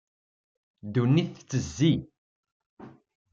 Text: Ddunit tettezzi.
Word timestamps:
Ddunit 0.83 1.29
tettezzi. 1.35 1.93